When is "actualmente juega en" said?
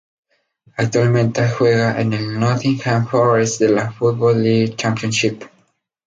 0.79-2.13